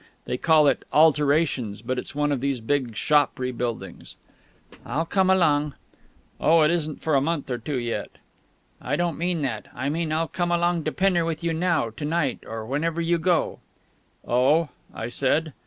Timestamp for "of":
2.31-2.41